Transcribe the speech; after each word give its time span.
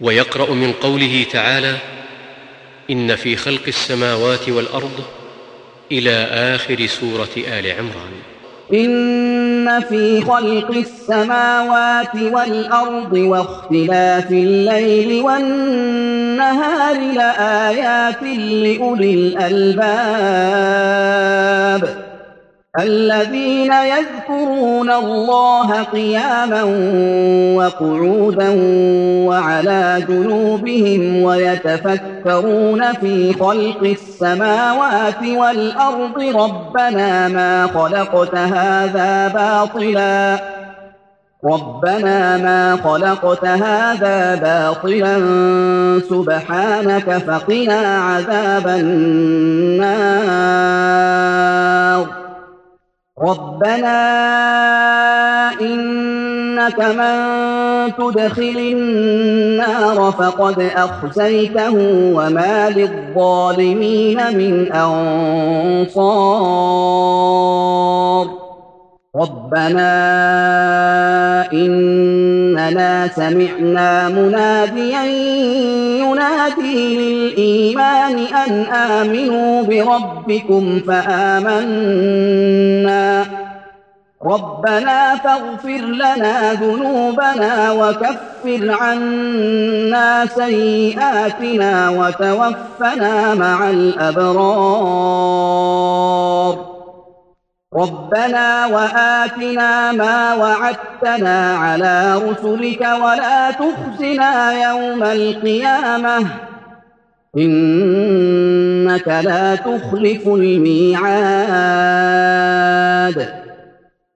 ويقرأ 0.00 0.54
من 0.54 0.72
قوله 0.72 1.26
تعالى 1.32 1.76
إن 2.90 3.16
في 3.16 3.36
خلق 3.36 3.62
السماوات 3.68 4.48
والأرض 4.48 5.04
إلى 5.92 6.10
آخر 6.30 6.86
سورة 6.86 7.28
آل 7.36 7.72
عمران. 7.72 8.12
إن 8.74 9.80
في 9.80 10.20
خلق 10.20 10.70
السماوات 10.70 12.16
والأرض 12.16 13.12
واختلاف 13.12 14.30
الليل 14.30 15.22
والنهار 15.22 16.96
لآيات 17.14 18.22
لأولي 18.22 19.14
الألباب. 19.14 19.84
الذين 22.80 23.72
يذكرون 23.72 24.90
الله 24.90 25.82
قياما 25.82 26.62
وقعودا 27.56 28.50
وعلى 29.26 30.04
جنوبهم 30.08 31.22
ويتفكرون 31.22 32.92
في 32.92 33.32
خلق 33.32 33.82
السماوات 33.82 35.22
والأرض 35.22 36.22
ربنا 36.22 37.28
ما 37.28 37.66
خلقت 37.66 38.34
هذا 38.34 39.28
باطلا 39.28 40.38
ربنا 41.44 42.36
ما 42.36 42.76
خلقت 42.84 43.44
هذا 43.44 44.34
باطلا 44.34 45.20
سبحانك 46.10 47.18
فقنا 47.18 47.98
عذاب 47.98 48.68
النار 48.68 50.24
ربنا 53.22 54.00
إنك 55.60 56.80
من 56.80 57.14
تدخل 57.98 58.58
النار 58.58 60.12
فقد 60.18 60.60
أخزيته 60.76 61.74
وما 62.14 62.70
للظالمين 62.70 64.18
من 64.38 64.72
أنصار 64.72 66.24
ربنا 69.16 69.94
إننا 72.68 73.08
سمعنا 73.08 74.08
مناديا 74.08 75.04
ينادي 76.04 76.96
للإيمان 76.98 78.18
أن 78.18 78.52
آمنوا 78.62 79.62
بربكم 79.62 80.80
فآمنا. 80.88 81.84
ربنا 84.26 85.16
فاغفر 85.16 85.80
لنا 85.80 86.52
ذنوبنا 86.52 87.72
وكفر 87.72 88.76
عنا 88.80 90.26
سيئاتنا 90.26 91.90
وتوفنا 91.90 93.34
مع 93.34 93.70
الأبرار. 93.70 95.33
ربنا 97.76 98.66
وآتنا 98.66 99.92
ما 99.92 100.34
وعدتنا 100.34 101.56
على 101.56 102.14
رسلك 102.14 102.80
ولا 102.80 103.50
تخزنا 103.50 104.52
يوم 104.70 105.02
القيامة. 105.02 106.26
إنك 107.38 109.08
لا 109.08 109.54
تخلف 109.54 110.28
الميعاد. 110.28 111.04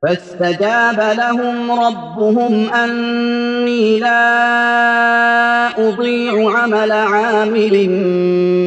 فاستجاب 0.02 1.16
لهم 1.18 1.72
ربهم 1.72 2.70
أني 2.74 4.00
لا 4.00 4.28
أضيع 5.88 6.58
عمل 6.58 6.92
عامل 6.92 7.88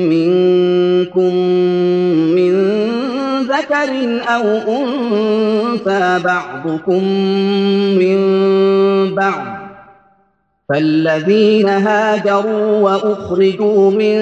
منكم. 0.09 1.35
من 1.35 2.00
ذكر 3.83 4.21
أو 4.35 4.43
أنثى 4.67 6.19
بعضكم 6.23 7.03
من 7.97 8.19
بعض 9.15 9.61
فالذين 10.69 11.69
هاجروا 11.69 12.79
وأخرجوا 12.79 13.91
من 13.91 14.17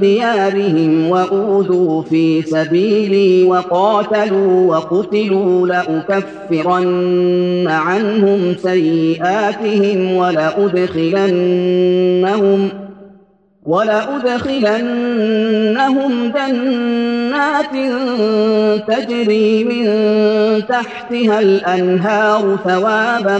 ديارهم 0.00 1.10
وأوذوا 1.10 2.02
في 2.02 2.42
سبيلي 2.42 3.44
وقاتلوا 3.44 4.76
وقتلوا 4.76 5.66
لأكفرن 5.66 7.66
عنهم 7.68 8.54
سيئاتهم 8.62 10.16
ولأدخلنهم 10.16 11.28
ۖ 12.68 12.72
ولأدخلنهم 13.68 14.82
جنات 16.32 17.74
تجري 18.88 19.64
من 19.64 19.86
تحتها 20.66 21.40
الأنهار 21.40 22.56
ثوابا 22.64 23.38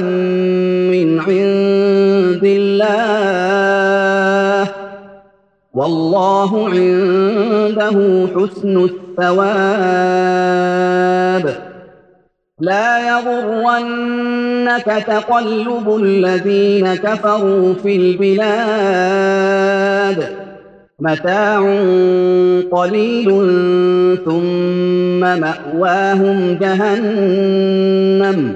من 0.92 1.20
عند 1.20 2.44
الله 2.44 3.48
والله 5.74 6.68
عنده 6.68 8.26
حسن 8.36 8.88
الثواب 9.18 9.58
لا 12.60 13.08
يغرنك 13.08 15.04
تقلب 15.06 15.96
الذين 16.02 16.94
كفروا 16.94 17.74
في 17.74 17.96
البلاد. 17.96 18.48
متاع 21.00 21.60
قليل 22.72 23.28
ثم 24.24 25.20
مأواهم 25.20 26.58
جهنم. 26.60 28.54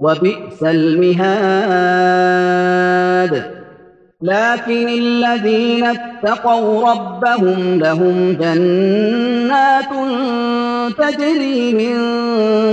وبئس 0.00 0.62
المهاد. 0.62 3.57
لكن 4.22 4.88
الذين 4.88 5.84
اتقوا 5.84 6.90
ربهم 6.90 7.78
لهم 7.78 8.32
جنات 8.32 9.88
تجري 10.98 11.72
من 11.72 11.96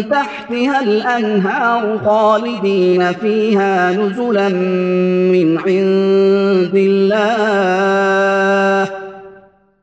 تحتها 0.10 0.82
الأنهار 0.82 2.00
خالدين 2.06 3.12
فيها 3.14 3.92
نزلا 3.92 4.50
من 5.30 5.58
عند 5.58 6.76
الله. 6.76 7.26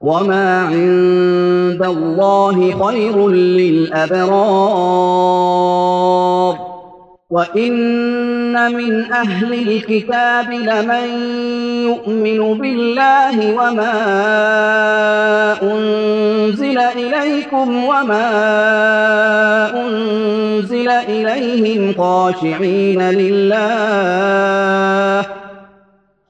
وما 0.01 0.61
عند 0.61 1.83
الله 1.83 2.87
خير 2.87 3.29
للأبرار. 3.29 4.33
وإن 7.33 8.73
من 8.73 9.13
أهل 9.13 9.53
الكتاب 9.53 10.51
لمن 10.53 11.09
يؤمن 11.85 12.59
بالله 12.59 13.53
وما 13.53 13.93
أنزل 15.63 16.79
إليكم 16.79 17.85
وما 17.85 18.29
أنزل 19.87 20.89
إليهم 20.89 21.95
خاشعين 21.99 23.03
لله 23.11 23.67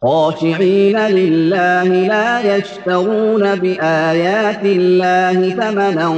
خاشعين 0.02 0.98
لله 0.98 1.84
لا 1.84 2.56
يشترون 2.56 3.54
بآيات 3.54 4.64
الله 4.64 5.50
ثمنا 5.50 6.14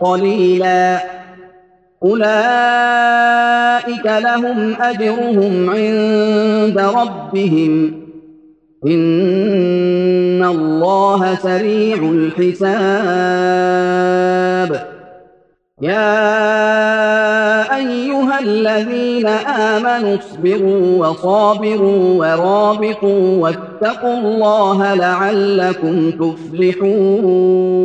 قليلاً 0.00 1.19
أولئك 2.02 3.96
لهم 4.06 4.74
أجرهم 4.80 5.70
عند 5.70 6.78
ربهم 6.78 8.00
إن 8.86 10.44
الله 10.44 11.34
سريع 11.34 11.96
الحساب 11.96 12.80
يا 15.82 16.16
أيها 17.76 18.38
الذين 18.40 19.26
آمنوا 19.26 20.16
اصبروا 20.18 21.06
وصابروا 21.06 22.14
ورابطوا 22.14 23.42
واتقوا 23.42 24.18
الله 24.18 24.94
لعلكم 24.94 26.10
تفلحون 26.10 27.80